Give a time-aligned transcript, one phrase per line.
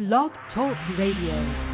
[0.00, 1.69] Blog Talk Radio.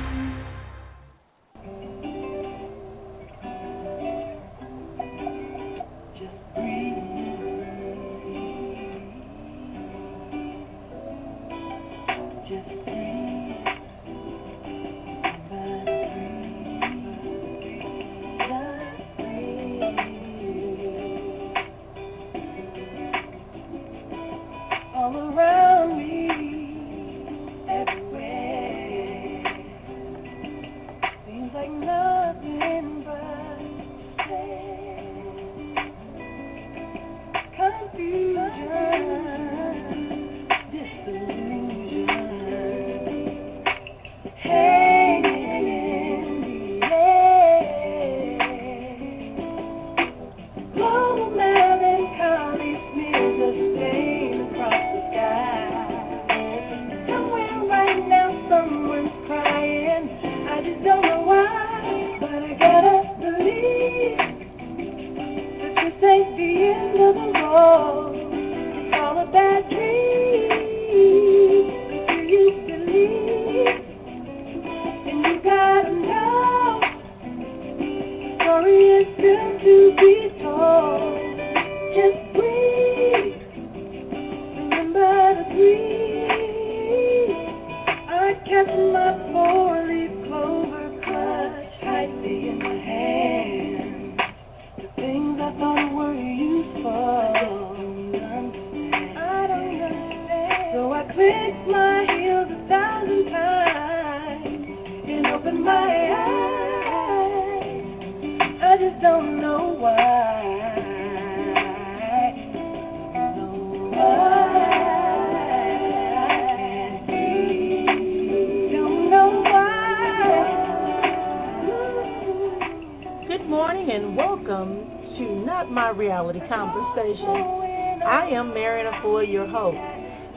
[125.97, 128.05] Reality Conversation.
[128.05, 129.79] I am Marrian Efua, your host.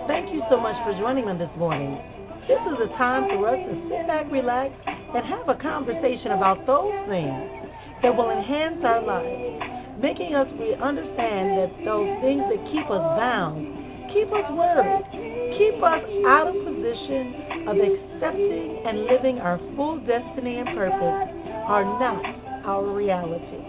[0.07, 1.99] Thank you so much for joining me this morning.
[2.47, 4.71] This is a time for us to sit back, relax,
[6.39, 7.49] about those things
[8.01, 13.05] that will enhance our lives, making us we understand that those things that keep us
[13.17, 13.59] bound,
[14.13, 15.03] keep us worried,
[15.59, 21.27] keep us out of position of accepting and living our full destiny and purpose
[21.67, 22.23] are not
[22.65, 23.59] our reality.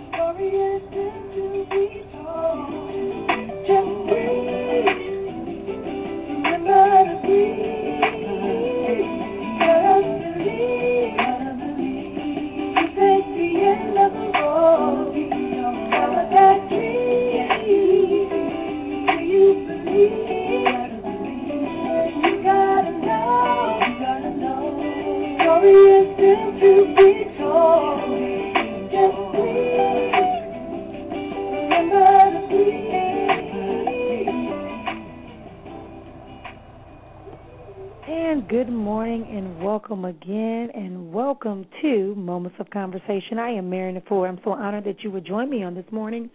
[42.61, 43.39] Of Conversation.
[43.39, 44.29] I am Marion Ford.
[44.29, 46.31] I'm so honored that you would join me on this morning.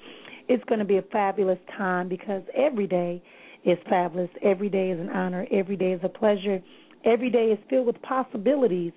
[0.47, 3.21] It's going to be a fabulous time because every day
[3.63, 4.29] is fabulous.
[4.41, 5.47] Every day is an honor.
[5.51, 6.61] Every day is a pleasure.
[7.05, 8.91] Every day is filled with possibilities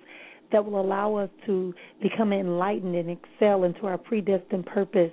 [0.51, 5.11] that will allow us to become enlightened and excel into our predestined purpose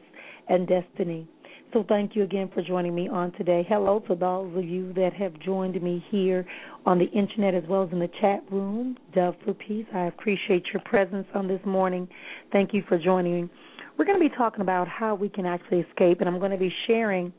[0.48, 1.28] and destiny.
[1.76, 3.62] So thank you again for joining me on today.
[3.68, 6.46] Hello to those of you that have joined me here
[6.86, 8.96] on the internet as well as in the chat room.
[9.14, 12.08] Dove for Peace, I appreciate your presence on this morning.
[12.50, 13.50] Thank you for joining me.
[13.98, 16.56] We're going to be talking about how we can actually escape, and I'm going to
[16.56, 17.30] be sharing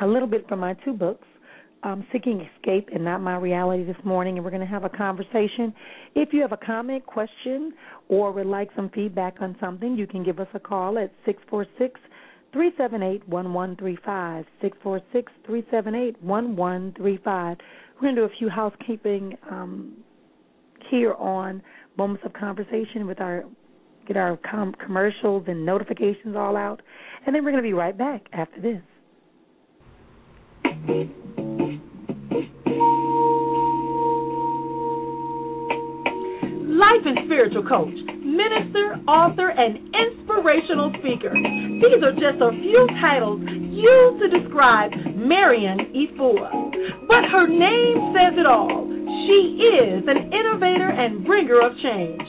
[0.00, 1.26] a little bit from my two books
[1.82, 4.88] um, Seeking Escape and Not My Reality this morning, and we're going to have a
[4.88, 5.74] conversation.
[6.14, 7.74] If you have a comment, question,
[8.08, 12.00] or would like some feedback on something, you can give us a call at 646
[12.52, 14.44] 378 1135.
[14.60, 17.56] 646 378 1135.
[17.94, 19.96] We're going to do a few housekeeping um,
[20.90, 21.62] here on
[21.96, 23.44] Moments of Conversation with our
[24.06, 26.82] get our com- commercials and notifications all out,
[27.24, 28.82] and then we're going to be right back after this.
[36.66, 37.94] Life and spiritual coach,
[38.24, 41.32] minister, author, and inspirational speaker.
[41.82, 46.46] These are just a few titles used to describe Marrian Efua.
[47.10, 48.86] But her name says it all.
[49.26, 52.22] She is an innovator and bringer of change.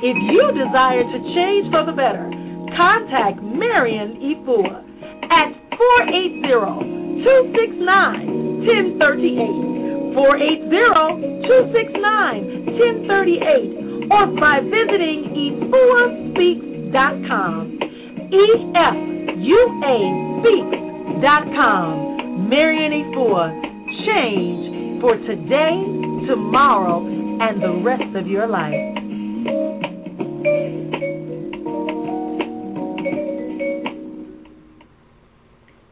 [0.00, 2.32] If you desire to change for the better,
[2.72, 4.80] contact Marrian Efua
[5.28, 10.16] at 480 269 1038.
[10.16, 12.72] 480 269
[13.04, 15.14] 1038 or by visiting
[18.30, 19.34] efuaspeaks.com.
[19.34, 22.48] E-F-U-A Speaks.com.
[22.50, 23.48] Marrian Efua,
[24.04, 25.80] change for today,
[26.28, 28.74] tomorrow, and the rest of your life.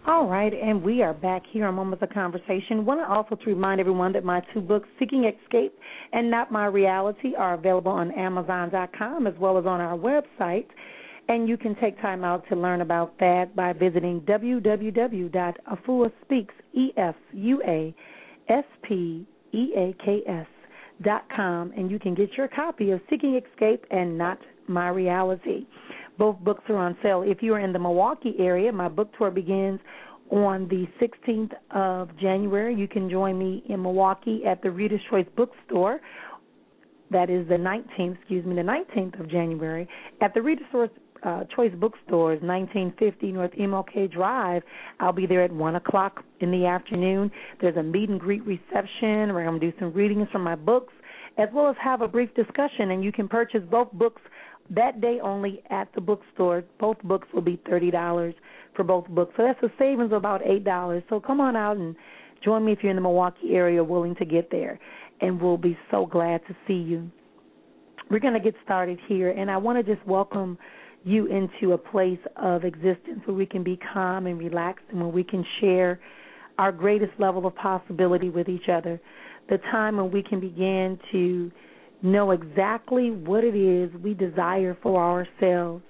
[0.05, 2.79] All right, and we are back here on Moments of Conversation.
[2.79, 5.73] I want to also to remind everyone that my two books, Seeking Escape
[6.13, 10.67] and Not My Reality, are available on Amazon.com as well as on our website.
[11.29, 17.97] And you can take time out to learn about that by visiting www.efuaspeaks, E-F-U-A-S-P-E-A-K-S
[21.03, 24.39] dot com, and you can get your copy of Seeking Escape and Not
[24.69, 25.67] My Reality.
[26.19, 27.23] Both books are on sale.
[27.23, 29.81] If you are in the Milwaukee area, my book tour begins
[30.31, 32.75] on the 16th of January.
[32.75, 36.01] You can join me in Milwaukee at the Reader's Choice Bookstore.
[37.11, 39.89] That is the 19th, excuse me, the 19th of January
[40.21, 40.91] at the Reader's Choice
[41.25, 44.63] uh, Choice Bookstores, 1950 North MLK Drive.
[45.01, 47.31] I'll be there at 1 o'clock in the afternoon.
[47.61, 50.57] There's a meet and greet reception where I'm going to do some readings from my
[50.57, 50.93] books,
[51.39, 52.91] as well as have a brief discussion.
[52.91, 54.21] And you can purchase both books
[54.71, 56.65] that day only at the bookstore.
[56.81, 58.35] Both books will be $30
[58.75, 59.35] for both books.
[59.37, 61.03] So that's a savings of about $8.
[61.09, 61.95] So come on out and
[62.45, 64.79] join me if you're in the Milwaukee area willing to get there.
[65.21, 67.11] And we'll be so glad to see you.
[68.11, 70.59] We're going to get started here, and I want to just welcome
[71.05, 75.09] you into a place of existence where we can be calm and relaxed and where
[75.09, 76.01] we can share
[76.59, 79.01] our greatest level of possibility with each other.
[79.49, 81.51] The time when we can begin to
[82.03, 85.83] know exactly what it is we desire for ourselves.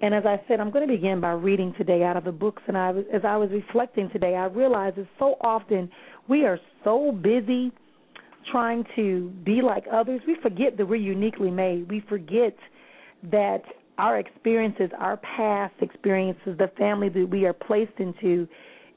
[0.00, 2.62] And as I said, I'm going to begin by reading today out of the books.
[2.66, 5.88] And I as I was reflecting today, I realized that so often
[6.28, 7.72] we are so busy
[8.50, 11.88] trying to be like others, we forget that we're uniquely made.
[11.88, 12.56] We forget
[13.30, 13.62] that
[13.98, 18.48] our experiences, our past experiences, the family that we are placed into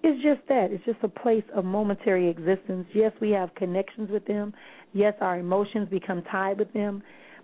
[0.04, 0.72] is just that.
[0.72, 2.88] It's just a place of momentary existence.
[2.94, 4.54] Yes, we have connections with them.
[4.94, 7.02] Yes, our emotions become tied with them.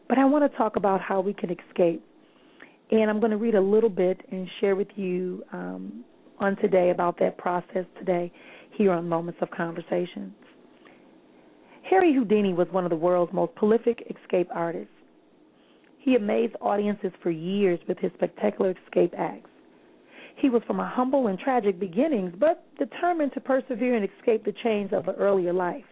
[0.08, 2.06] But I want to talk about how we can escape.
[2.92, 6.04] And I'm going to read a little bit and share with you um,
[6.40, 8.32] on today about that process today
[8.78, 10.34] here on Moments of Conversation.
[11.90, 14.94] Harry Houdini was one of the world's most prolific escape artists.
[16.02, 19.50] He amazed audiences for years with his spectacular escape acts.
[20.38, 24.56] He was from a humble and tragic beginnings, but determined to persevere and escape the
[24.64, 25.86] chains of an earlier life.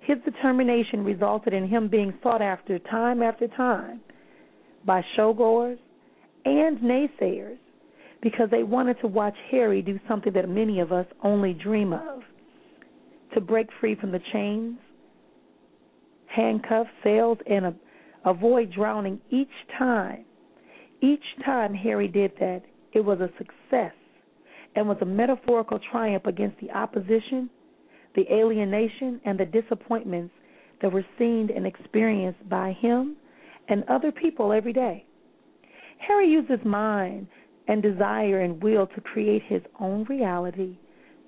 [0.00, 4.00] His determination resulted in him being sought after time after time
[4.84, 5.78] by showgoers
[6.44, 7.58] and naysayers
[8.22, 12.22] because they wanted to watch Harry do something that many of us only dream of
[13.34, 14.78] to break free from the chains,
[16.26, 17.66] handcuffs, sails, and
[18.26, 20.24] avoid drowning each time.
[21.00, 22.62] Each time Harry did that,
[22.92, 23.92] it was a success
[24.74, 27.48] and was a metaphorical triumph against the opposition,
[28.14, 30.34] the alienation, and the disappointments
[30.82, 33.16] that were seen and experienced by him
[33.68, 35.04] and other people every day.
[35.98, 37.26] Harry used his mind
[37.68, 40.76] and desire and will to create his own reality,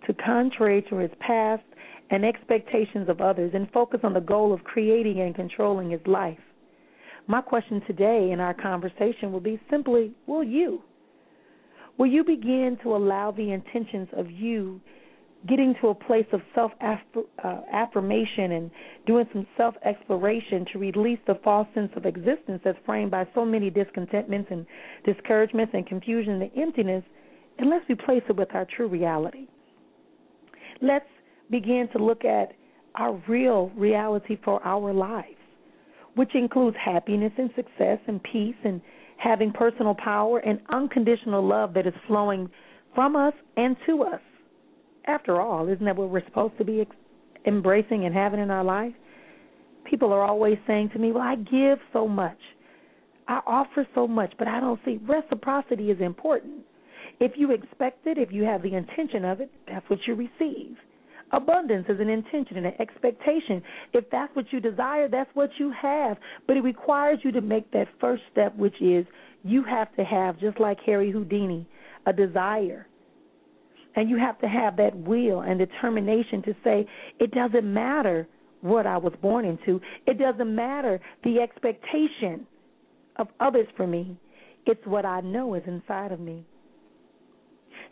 [0.07, 1.63] to contrary to his past
[2.11, 6.39] and expectations of others, and focus on the goal of creating and controlling his life.
[7.29, 10.83] My question today in our conversation will be simply Will you?
[11.99, 14.81] Will you begin to allow the intentions of you
[15.47, 18.71] getting to a place of self uh, affirmation and
[19.07, 23.45] doing some self exploration to release the false sense of existence that's framed by so
[23.45, 24.65] many discontentments and
[25.05, 27.05] discouragements and confusion and emptiness,
[27.59, 29.47] and let's replace it with our true reality.
[30.81, 31.05] Let's
[31.51, 32.53] begin to look at
[32.95, 35.38] our real reality for our lives
[36.15, 38.81] which includes happiness and success and peace and
[39.19, 42.49] having personal power and unconditional love that is flowing
[42.95, 44.21] from us and to us.
[45.07, 46.87] After all, isn't that what we're supposed to be
[47.47, 48.93] embracing and having in our life?
[49.85, 52.39] People are always saying to me, Well, I give so much.
[53.27, 56.65] I offer so much, but I don't see reciprocity is important.
[57.21, 60.77] If you expect it, if you have the intention of it, that's what you receive.
[61.33, 63.63] Abundance is an intention and an expectation.
[63.93, 66.17] If that's what you desire, that's what you have.
[66.47, 69.05] But it requires you to make that first step, which is
[69.45, 71.67] you have to have, just like Harry Houdini,
[72.07, 72.87] a desire.
[73.95, 76.87] And you have to have that will and determination to say,
[77.19, 78.27] it doesn't matter
[78.61, 82.47] what I was born into, it doesn't matter the expectation
[83.17, 84.17] of others for me.
[84.67, 86.45] It's what I know is inside of me.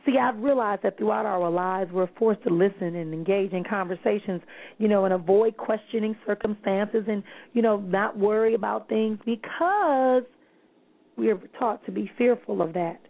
[0.06, 4.40] See, I've realized that throughout our lives, we're forced to listen and engage in conversations,
[4.78, 10.22] you know, and avoid questioning circumstances and, you know, not worry about things because
[11.16, 13.00] we are taught to be fearful of that.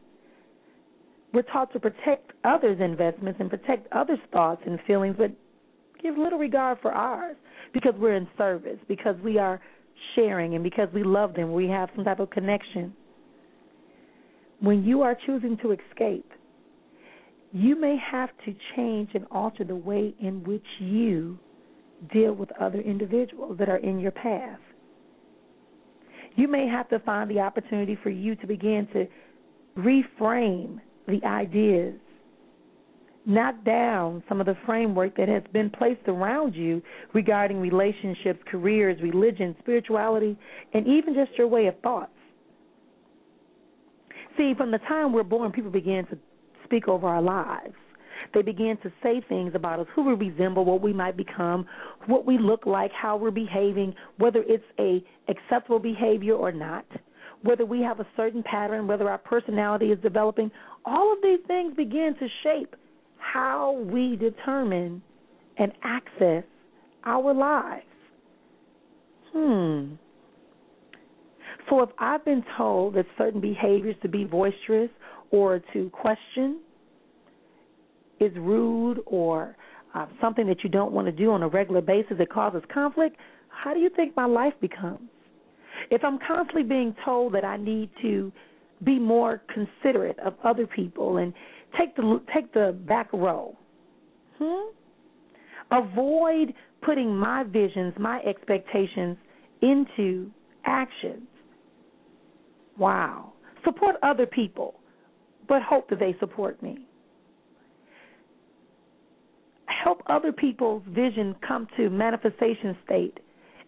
[1.35, 5.33] We're taught to protect others' investments and protect others' thoughts and feelings, but
[6.03, 7.37] give little regard for ours
[7.75, 9.61] because we're in service, because we are
[10.15, 11.53] sharing, and because we love them.
[11.53, 12.95] We have some type of connection.
[14.61, 16.31] When you are choosing to escape,
[17.53, 21.39] you may have to change and alter the way in which you
[22.13, 24.59] deal with other individuals that are in your path.
[26.37, 29.07] You may have to find the opportunity for you to begin to
[29.79, 31.95] reframe the ideas,
[33.25, 36.83] knock down some of the framework that has been placed around you
[37.15, 40.37] regarding relationships, careers, religion, spirituality,
[40.75, 42.11] and even just your way of thoughts.
[44.37, 46.19] See, from the time we're born, people begin to
[46.67, 47.75] speak over our lives.
[48.35, 51.67] They begin to say things about us, who we resemble, what we might become,
[52.07, 56.85] what we look like, how we're behaving, whether it's a acceptable behavior or not,
[57.43, 60.51] whether we have a certain pattern, whether our personality is developing.
[60.85, 62.75] All of these things begin to shape
[63.19, 65.03] how we determine
[65.59, 66.45] and access
[67.05, 67.85] our lives.
[69.33, 69.95] Hmm.
[71.69, 74.91] So if I've been told that certain behaviors to be boisterous
[75.31, 76.61] or to question
[78.21, 79.57] is rude or
[79.95, 83.17] uh, something that you don't want to do on a regular basis that causes conflict,
[83.49, 85.09] how do you think my life becomes?
[85.91, 88.33] If I'm constantly being told that I need to
[88.85, 91.33] be more considerate of other people and
[91.79, 93.57] take the take the back row,
[94.39, 94.71] hmm?
[95.71, 96.53] avoid
[96.83, 99.17] putting my visions, my expectations
[99.63, 100.31] into
[100.65, 101.27] actions.
[102.79, 103.33] Wow.
[103.65, 104.75] Support other people
[105.49, 106.87] but hope that they support me.
[109.67, 113.19] Help other people's vision come to manifestation state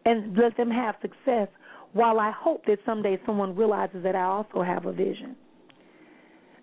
[0.05, 1.49] and let them have success
[1.93, 5.37] while I hope that someday someone realizes that I also have a vision.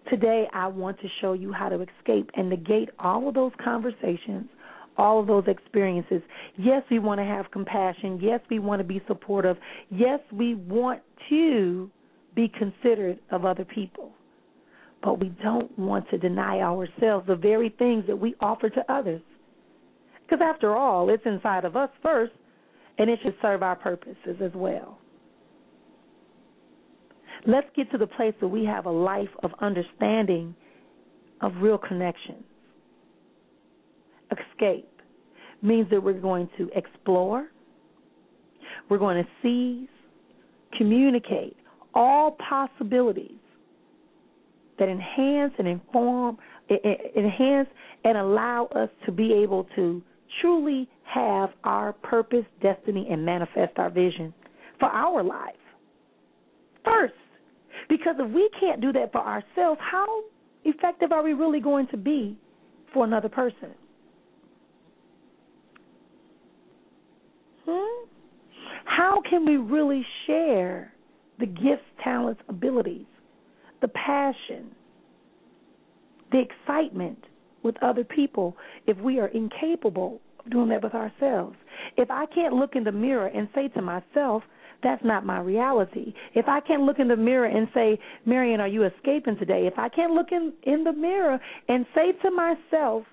[0.09, 4.45] Today, I want to show you how to escape and negate all of those conversations,
[4.97, 6.21] all of those experiences.
[6.57, 8.19] Yes, we want to have compassion.
[8.21, 9.57] Yes, we want to be supportive.
[9.89, 11.89] Yes, we want to
[12.35, 14.11] be considerate of other people
[15.05, 19.21] but we don't want to deny ourselves the very things that we offer to others.
[20.23, 22.33] Because after all, it's inside of us first,
[22.97, 24.97] and it should serve our purposes as well.
[27.45, 30.55] Let's get to the place where we have a life of understanding
[31.41, 32.43] of real connections.
[34.31, 34.89] Escape
[35.61, 37.47] means that we're going to explore,
[38.89, 39.87] we're going to seize,
[40.79, 41.55] communicate
[41.93, 43.37] all possibilities
[44.79, 46.37] that enhance and inform,
[46.69, 47.69] enhance
[48.03, 50.01] and allow us to be able to
[50.41, 54.33] truly have our purpose, destiny, and manifest our vision
[54.79, 55.55] for our life.
[56.83, 57.13] First,
[57.89, 60.23] because if we can't do that for ourselves, how
[60.63, 62.37] effective are we really going to be
[62.93, 63.71] for another person?
[67.67, 68.07] Hmm?
[68.85, 70.93] How can we really share
[71.39, 73.05] the gifts, talents, abilities
[73.85, 74.71] the passion,
[76.31, 77.23] the excitement
[77.61, 81.55] with other people if we are incapable of doing that with ourselves.
[81.95, 84.41] If I can't look in the mirror and say to myself,
[84.81, 86.15] that's not my reality.
[86.33, 89.67] If I can't look in the mirror and say, Marion, are you escaping today?
[89.67, 91.39] If I can't look in, in the mirror
[91.69, 93.03] and say to myself,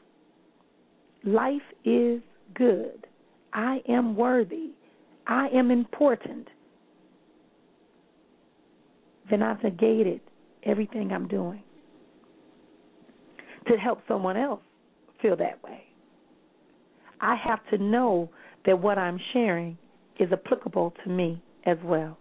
[1.22, 2.22] life is
[2.54, 3.06] good.
[3.52, 4.70] I am worthy.
[5.26, 6.48] I am important.
[9.30, 10.22] Then I've negated
[10.64, 11.62] everything I'm doing
[13.68, 14.60] to help someone else
[15.20, 15.82] feel that way.
[17.20, 18.30] I have to know
[18.66, 19.78] that what I'm sharing
[20.18, 22.18] is applicable to me as well.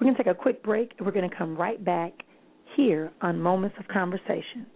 [0.00, 2.12] We're going to take a quick break and we're going to come right back
[2.76, 4.66] here on Moments of Conversations.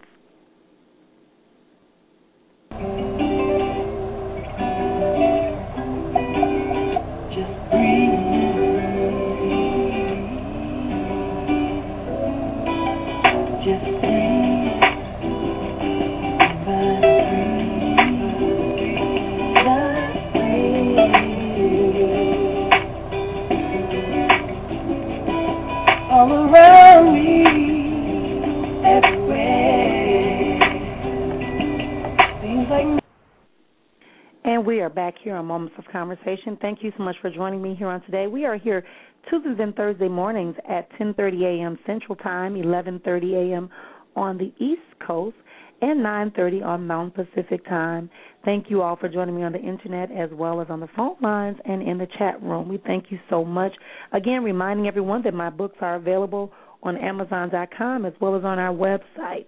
[35.22, 36.58] Here on Moments of Conversation.
[36.60, 38.26] Thank you so much for joining me here on today.
[38.26, 38.84] We are here
[39.28, 41.78] Tuesdays and Thursday mornings at 10:30 a.m.
[41.87, 43.70] Central Time, 11:30 a.m.
[44.16, 45.37] on the East Coast,
[45.82, 48.10] and 9:30 on Mountain Pacific Time.
[48.44, 51.16] Thank you all for joining me on the internet as well as on the phone
[51.20, 52.68] lines and in the chat room.
[52.68, 53.72] We thank you so much.
[54.12, 58.75] Again, reminding everyone that my books are available on Amazon.com as well as on our
[58.75, 59.46] website.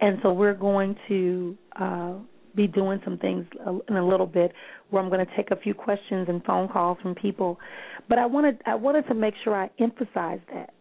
[0.00, 2.14] And so we're going to uh,
[2.54, 3.46] be doing some things
[3.88, 4.52] in a little bit
[4.90, 7.58] where I'm going to take a few questions and phone calls from people.
[8.08, 10.74] But I wanted I wanted to make sure I emphasize that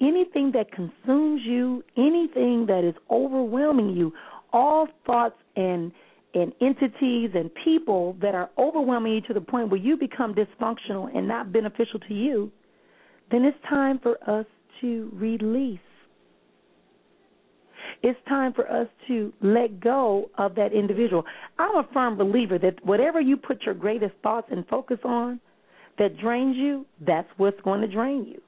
[0.00, 4.12] anything that consumes you, anything that is overwhelming you,
[4.52, 5.92] all thoughts and
[6.34, 11.14] and entities and people that are overwhelming you to the point where you become dysfunctional
[11.16, 12.52] and not beneficial to you,
[13.30, 14.46] then it's time for us
[14.80, 15.80] to release.
[18.02, 21.24] It's time for us to let go of that individual.
[21.58, 25.40] I'm a firm believer that whatever you put your greatest thoughts and focus on
[25.98, 28.40] that drains you, that's what's going to drain you.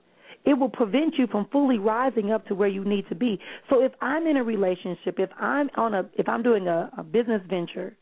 [0.45, 3.39] It will prevent you from fully rising up to where you need to be.
[3.69, 7.03] So if I'm in a relationship, if I'm on a if I'm doing a, a
[7.03, 7.95] business venture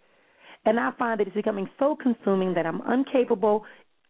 [0.64, 3.64] and I find that it's becoming so consuming that I'm incapable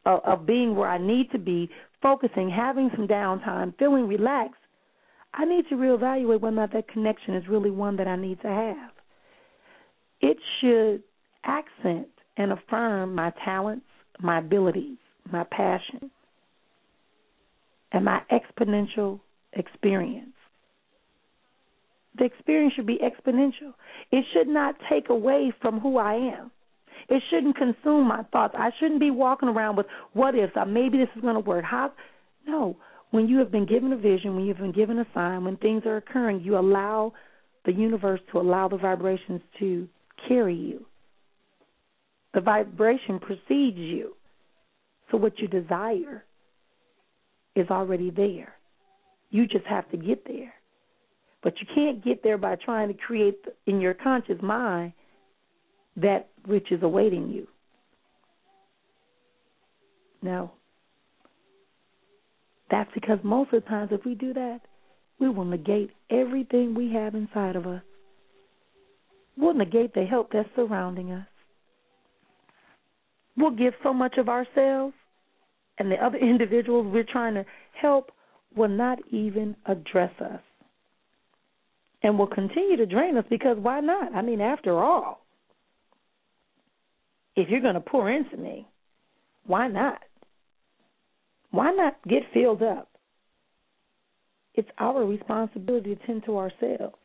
[0.04, 1.70] of, of being where I need to be,
[2.02, 4.60] focusing, having some downtime, feeling relaxed,
[5.34, 8.40] I need to reevaluate whether or not that connection is really one that I need
[8.42, 8.90] to have.
[10.20, 11.02] It should
[11.44, 13.86] accent and affirm my talents,
[14.20, 14.98] my abilities,
[15.30, 16.10] my passion,
[17.92, 19.20] and my exponential
[19.52, 20.32] experience.
[22.16, 23.74] The experience should be exponential.
[24.10, 26.50] It should not take away from who I am.
[27.08, 28.54] It shouldn't consume my thoughts.
[28.58, 30.52] I shouldn't be walking around with what ifs.
[30.56, 31.64] Uh, maybe this is going to work.
[31.64, 31.92] How?
[32.46, 32.76] No.
[33.10, 35.84] When you have been given a vision, when you've been given a sign, when things
[35.86, 37.12] are occurring, you allow
[37.64, 39.88] the universe to allow the vibrations to
[40.28, 40.84] carry you.
[42.34, 44.14] The vibration precedes you.
[45.10, 46.24] So what you desire
[47.56, 48.54] is already there.
[49.30, 50.52] You just have to get there.
[51.42, 54.92] But you can't get there by trying to create in your conscious mind
[55.96, 57.46] that which is awaiting you.
[60.20, 60.52] No.
[62.70, 64.60] That's because most of the times, if we do that,
[65.18, 67.82] we will negate everything we have inside of us.
[69.36, 71.26] We'll negate the help that's surrounding us.
[73.36, 74.94] We'll give so much of ourselves,
[75.78, 77.44] and the other individuals we're trying to
[77.80, 78.10] help
[78.56, 80.40] will not even address us
[82.02, 84.14] and will continue to drain us because why not?
[84.14, 85.24] I mean, after all,
[87.36, 88.66] if you're going to pour into me,
[89.46, 90.00] why not?
[91.50, 92.88] Why not get filled up?
[94.54, 96.96] It's our responsibility to tend to ourselves.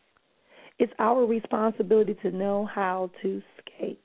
[0.79, 4.01] It's our responsibility to know how to escape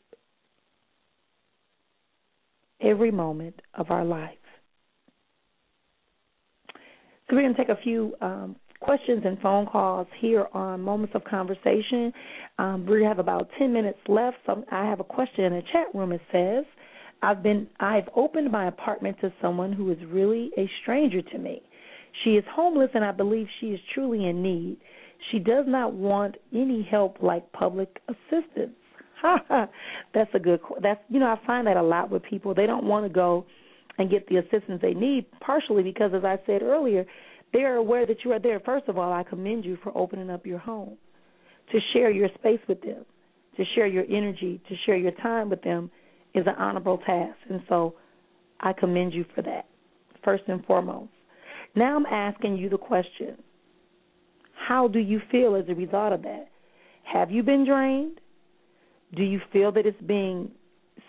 [2.80, 4.34] every moment of our life.
[7.28, 11.14] So we're going to take a few um, questions and phone calls here on Moments
[11.14, 12.12] of Conversation.
[12.58, 14.36] Um, we have about 10 minutes left.
[14.46, 16.12] So I have a question in the chat room.
[16.12, 16.64] It says,
[17.22, 21.62] I've been I've opened my apartment to someone who is really a stranger to me.
[22.24, 24.78] She is homeless and I believe she is truly in need.
[25.30, 28.76] She does not want any help like public assistance.
[30.14, 32.54] that's a good that's you know I find that a lot with people.
[32.54, 33.46] They don't want to go
[33.98, 37.04] and get the assistance they need partially because as I said earlier,
[37.52, 38.60] they are aware that you are there.
[38.60, 40.96] First of all, I commend you for opening up your home
[41.72, 43.04] to share your space with them,
[43.56, 45.90] to share your energy, to share your time with them
[46.38, 47.36] is an honorable task.
[47.50, 47.94] And so
[48.60, 49.66] I commend you for that,
[50.24, 51.10] first and foremost.
[51.74, 53.36] Now I'm asking you the question
[54.68, 56.48] How do you feel as a result of that?
[57.02, 58.20] Have you been drained?
[59.14, 60.50] Do you feel that it's being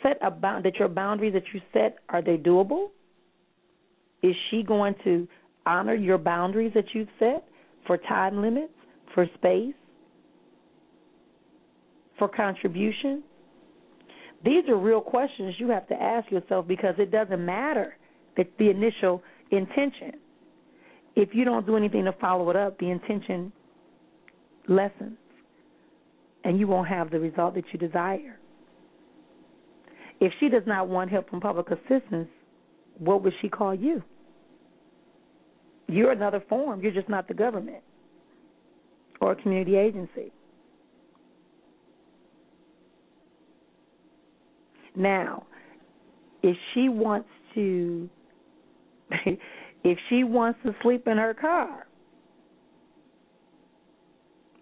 [0.02, 2.88] set about that your boundaries that you set are they doable?
[4.22, 5.28] Is she going to
[5.66, 7.46] honor your boundaries that you've set
[7.86, 8.74] for time limits,
[9.14, 9.74] for space,
[12.18, 13.24] for contribution?
[14.44, 17.98] These are real questions you have to ask yourself because it doesn't matter
[18.38, 19.22] that the initial
[19.52, 20.14] intention.
[21.16, 23.52] If you don't do anything to follow it up, the intention
[24.68, 25.18] lessens
[26.44, 28.40] and you won't have the result that you desire.
[30.22, 32.28] If she does not want help from public assistance,
[32.98, 34.02] what would she call you?
[35.88, 37.84] You're another form, you're just not the government
[39.22, 40.32] or a community agency.
[45.00, 45.48] Now,
[46.44, 48.08] if she wants to
[49.84, 51.88] if she wants to sleep in her car,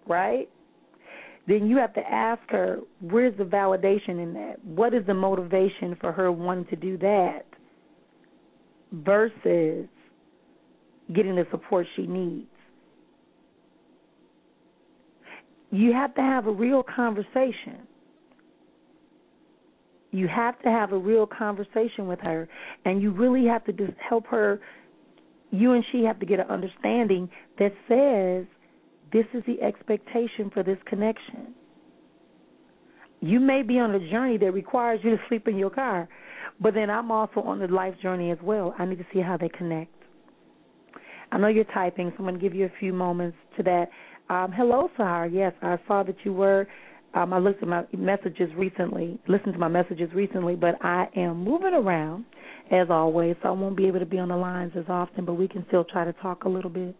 [0.08, 0.47] right?
[1.47, 4.63] then you have to ask her where's the validation in that?
[4.63, 7.45] What is the motivation for her wanting to do that
[8.91, 9.88] versus
[11.13, 12.47] getting the support she needs?
[15.71, 17.88] You have to have a real conversation.
[20.17, 22.49] You have to have a real conversation with her,
[22.86, 24.60] and you really have to just help her.
[25.51, 28.47] You and she have to get an understanding that says
[29.13, 31.53] this is the expectation for this connection.
[33.19, 36.10] You may be on a journey that requires you to sleep in your car,
[36.60, 38.73] but then I'm also on the life journey as well.
[38.80, 39.93] I need to see how they connect.
[41.32, 43.89] I know you're typing, so I'm going to give you a few moments to that.
[44.30, 45.32] Um, hello, Sahar.
[45.32, 46.67] Yes, I saw that you were.
[47.13, 51.43] Um, I looked at my messages recently, listened to my messages recently, but I am
[51.43, 52.25] moving around
[52.71, 55.33] as always, so I won't be able to be on the lines as often, but
[55.33, 56.95] we can still try to talk a little bit.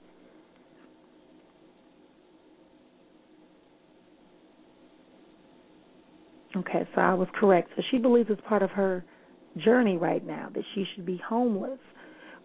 [6.55, 7.69] Okay, so I was correct.
[7.75, 9.03] So she believes it's part of her
[9.57, 11.79] journey right now that she should be homeless.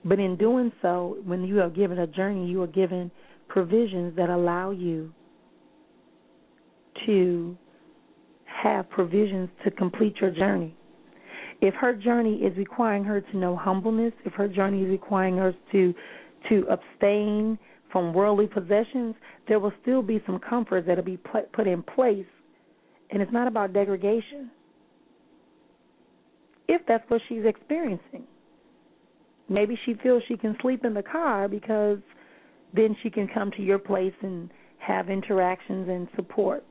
[0.04, 3.10] But in doing so, when you are given a journey, you are given
[3.48, 5.14] provisions that allow you
[7.06, 7.56] to
[8.44, 10.74] have provisions to complete your journey.
[11.60, 15.54] If her journey is requiring her to know humbleness, if her journey is requiring her
[15.72, 15.94] to
[16.48, 17.56] to abstain
[17.92, 19.14] from worldly possessions,
[19.46, 22.26] there will still be some comforts that will be put, put in place
[23.12, 24.50] and it's not about degradation.
[26.66, 28.24] If that's what she's experiencing.
[29.48, 31.98] Maybe she feels she can sleep in the car because
[32.74, 36.64] then she can come to your place and have interactions and support.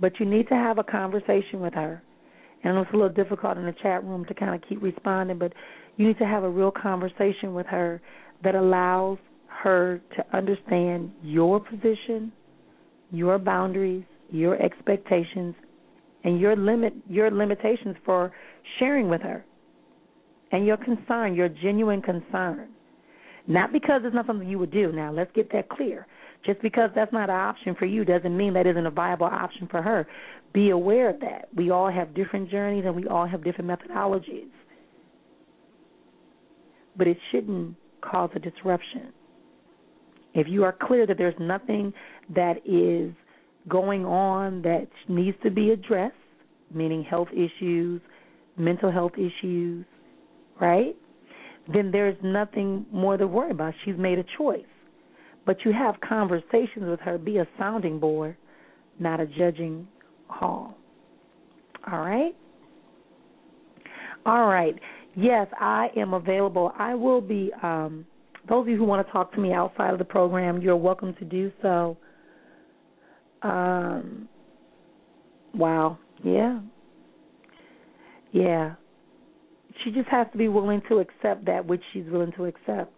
[0.00, 2.02] But you need to have a conversation with her.
[2.64, 5.52] And it's a little difficult in the chat room to kind of keep responding, but
[5.96, 8.00] you need to have a real conversation with her
[8.44, 9.18] that allows
[9.62, 12.32] her to understand your position,
[13.10, 15.54] your boundaries, your expectations
[16.24, 18.32] and your limit your limitations for
[18.78, 19.44] sharing with her
[20.52, 22.68] and your concern, your genuine concern.
[23.46, 24.92] Not because it's not something you would do.
[24.92, 26.06] Now, let's get that clear.
[26.44, 29.68] Just because that's not an option for you doesn't mean that isn't a viable option
[29.70, 30.06] for her.
[30.52, 31.48] Be aware of that.
[31.54, 34.50] We all have different journeys and we all have different methodologies.
[36.96, 39.12] But it shouldn't cause a disruption.
[40.34, 41.92] If you are clear that there's nothing
[42.34, 43.14] that is
[43.68, 46.16] going on that needs to be addressed,
[46.74, 48.00] meaning health issues,
[48.56, 49.84] mental health issues,
[50.60, 50.96] right?
[51.72, 53.74] Then there's nothing more to worry about.
[53.84, 54.64] She's made a choice.
[55.44, 58.36] But you have conversations with her, be a sounding board,
[58.98, 59.88] not a judging
[60.28, 60.76] hall.
[61.90, 62.34] All right?
[64.24, 64.74] All right.
[65.16, 66.72] Yes, I am available.
[66.78, 68.06] I will be um
[68.48, 71.14] those of you who want to talk to me outside of the program, you're welcome
[71.14, 71.96] to do so.
[73.42, 74.28] Um,
[75.54, 75.98] wow.
[76.24, 76.60] Yeah.
[78.32, 78.74] Yeah.
[79.84, 82.92] She just has to be willing to accept that which she's willing to accept.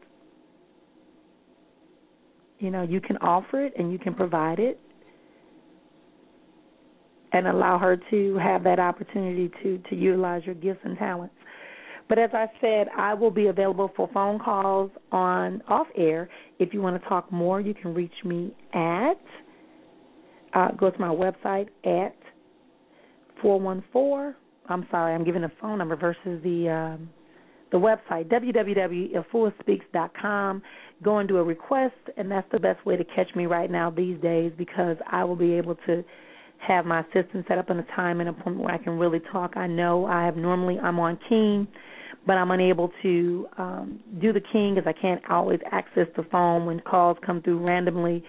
[2.59, 4.81] You know, you can offer it and you can provide it
[7.33, 11.35] and allow her to have that opportunity to to utilize your gifts and talents.
[12.09, 16.29] But as I said, I will be available for phone calls on off air.
[16.59, 19.21] If you want to talk more, you can reach me at
[20.55, 22.17] uh, go to my website at
[23.43, 24.35] 414.
[24.69, 27.11] I'm sorry, I'm giving the phone number versus the um,
[27.75, 30.63] the website www.efuaspeaks.com.
[31.03, 33.91] Go and do a request, and that's the best way to catch me right now
[33.91, 36.05] these days because I will be able to
[36.59, 39.57] have my assistant set up in a time and appointment where I can really talk.
[39.57, 41.67] I know I have normally I'm on King,
[42.25, 46.67] but I'm unable to um, do the King as I can't always access the phone
[46.67, 48.23] when calls come through randomly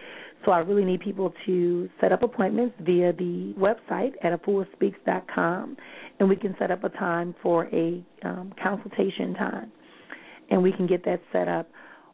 [0.45, 5.77] so I really need people to set up appointments via the website at efuaspeaks.com,
[6.19, 9.71] and we can set up a time for a um, consultation time,
[10.51, 11.67] and we can get that set up.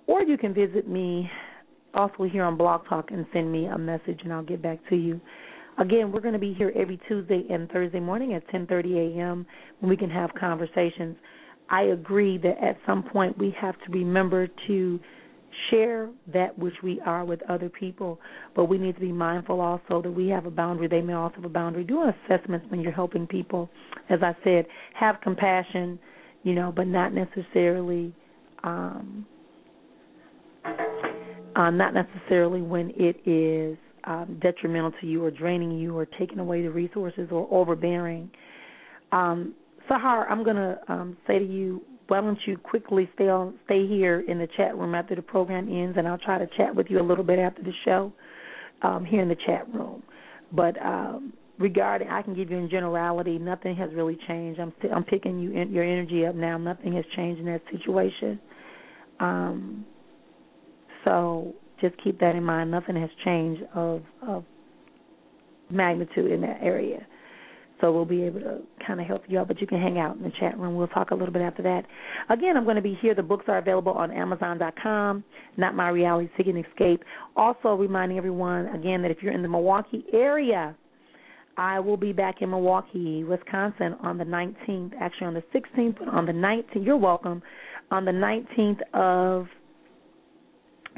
[0.08, 1.30] Or you can visit me
[1.94, 4.96] also here on Blog Talk and send me a message, and I'll get back to
[4.96, 5.20] you.
[5.78, 9.46] Again, we're going to be here every Tuesday and Thursday morning at 10:30 a.m.
[9.80, 11.17] when we can have conversations.
[11.70, 15.00] I agree that at some point we have to remember to
[15.69, 18.19] share that which we are with other people,
[18.56, 20.88] but we need to be mindful also that we have a boundary.
[20.88, 21.84] They may also have a boundary.
[21.84, 23.69] Do assessments when you're helping people.
[24.10, 26.00] As I said, have compassion,
[26.43, 28.13] you know, but not necessarily,
[28.63, 29.26] um,
[31.56, 36.39] uh, not necessarily when it is um, detrimental to you or draining you or taking
[36.39, 38.30] away the resources or overbearing.
[39.12, 39.54] Um,
[39.89, 43.88] Sahar, I'm going to um, say to you why don't you quickly stay on stay
[43.88, 46.88] here in the chat room after the program ends and I'll try to chat with
[46.89, 48.12] you a little bit after the show
[48.82, 50.04] um, here in the chat room.
[50.52, 54.60] But um, regarding, I can give you in generality, nothing has really changed.
[54.60, 56.58] I'm I'm picking you in, your energy up now.
[56.58, 58.38] Nothing has changed in that situation.
[59.21, 59.86] Um,
[61.06, 62.71] so just keep that in mind.
[62.71, 64.43] Nothing has changed of of
[65.69, 67.08] magnitude in that area.
[67.82, 70.15] So we'll be able to kind of help you out, but you can hang out
[70.15, 70.76] in the chat room.
[70.76, 71.84] We'll talk a little bit after that.
[72.30, 73.15] Again, I'm going to be here.
[73.15, 75.24] The books are available on Amazon.com,
[75.58, 77.04] Not My Reality, Seeking Escape.
[77.36, 80.76] Also reminding everyone, again, that if you're in the Milwaukee area,
[81.58, 86.08] I will be back in Milwaukee, Wisconsin on the 19th, actually on the 16th, but
[86.08, 87.41] on the 19th, you're welcome,
[87.89, 89.48] on the 19th of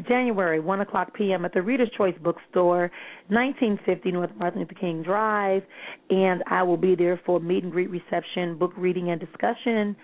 [0.08, 1.46] January, 1 o'clock p.m.
[1.46, 2.92] at the Reader's Choice Bookstore,
[3.30, 5.64] 1950 North Martin Luther King Drive.
[6.10, 9.96] And I will be there for meet and greet reception, book reading, and discussion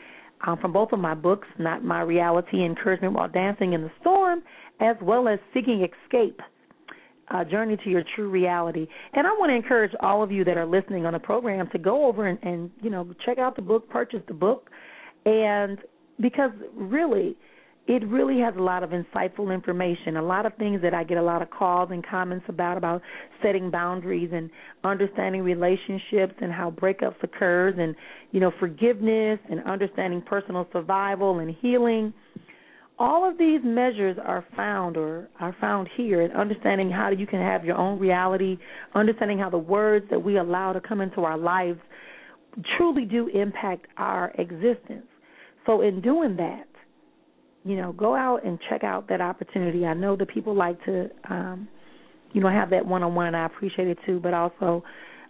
[0.46, 4.42] um, from both of my books, Not My Reality, Encouragement While Dancing in the Storm,
[4.80, 6.40] as well as Seeking Escape.
[7.32, 8.88] Uh, journey to your true reality.
[9.14, 11.78] And I want to encourage all of you that are listening on the program to
[11.78, 14.72] go over and, and you know check out the book, purchase the book,
[15.28, 15.78] and
[16.20, 17.38] because really
[17.90, 21.18] it really has a lot of insightful information, a lot of things that I get
[21.18, 23.02] a lot of calls and comments about about
[23.42, 24.52] setting boundaries and
[24.84, 27.96] understanding relationships and how breakups occurs and
[28.32, 32.14] you know forgiveness and understanding personal survival and healing.
[33.00, 37.40] All of these measures are found or are found here and understanding how you can
[37.40, 38.60] have your own reality,
[38.94, 41.80] understanding how the words that we allow to come into our lives
[42.78, 45.08] truly do impact our existence.
[45.66, 46.69] So in doing that,
[47.64, 49.86] you know, go out and check out that opportunity.
[49.86, 51.68] I know that people like to, um,
[52.34, 54.20] you know, have that one on one, and I appreciate it too.
[54.22, 54.84] But also,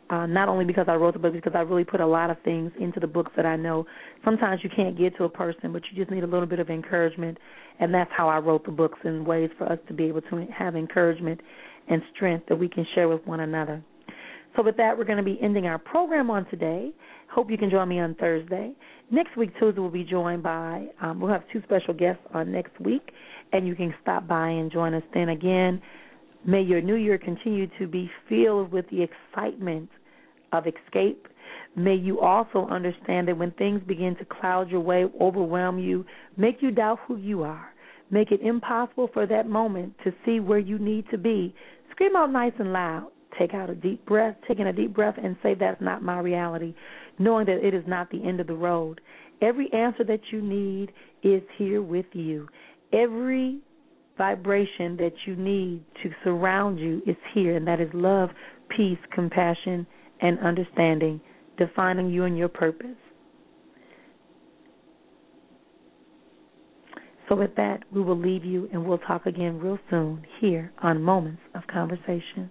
[0.10, 2.38] uh, not only because I wrote the book, because I really put a lot of
[2.44, 3.86] things into the books that I know
[4.26, 6.70] sometimes you can't get to a person, but you just need a little bit of
[6.70, 7.38] encouragement,
[7.80, 10.48] and that's how I wrote the books in ways for us to be able to
[10.56, 11.42] have encouragement
[11.88, 13.84] and strength that we can share with one another.
[14.60, 16.92] So, with that, we're going to be ending our program on today.
[17.32, 18.74] Hope you can join me on Thursday.
[19.10, 22.78] Next week, Tuesday, we'll be joined by, um, we'll have two special guests on next
[22.82, 23.12] week,
[23.54, 25.82] and you can stop by and join us then again.
[26.46, 29.88] May your new year continue to be filled with the excitement
[30.52, 31.30] of escape.
[31.78, 36.58] May you also understand that when things begin to cloud your way, overwhelm you, make
[36.60, 37.70] you doubt who you are,
[38.12, 41.56] make it impossible for that moment to see where you need to be,
[41.92, 43.10] scream out nice and loud.
[43.38, 46.74] Take out a deep breath, taking a deep breath, and say, That's not my reality
[47.20, 49.02] knowing that it is not the end of the road.
[49.42, 52.48] Every answer that you need is here with you.
[52.94, 53.60] Every
[54.18, 58.30] vibration that you need to surround you is here, and that is love,
[58.76, 59.86] peace, compassion,
[60.22, 61.22] and understanding,
[61.58, 62.98] defining you and your purpose.
[67.28, 71.04] So, with that, we will leave you and we'll talk again real soon here on
[71.04, 72.50] Moments of Conversation.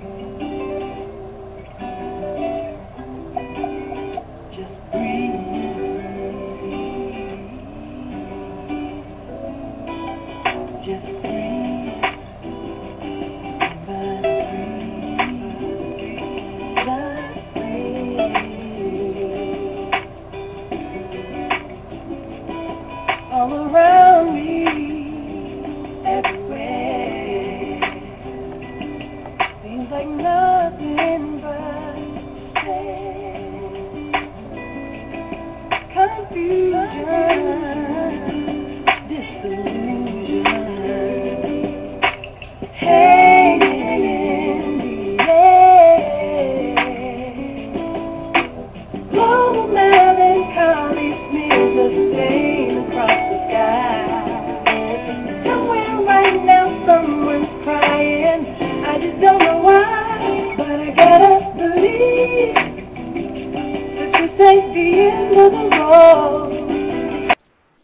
[0.00, 0.57] All around.